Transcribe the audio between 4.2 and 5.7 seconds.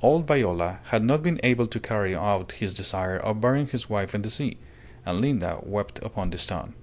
the sea; and Linda